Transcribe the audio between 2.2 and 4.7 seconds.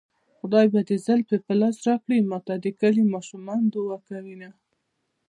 ماته د کلي ماشومان دوعا کوينه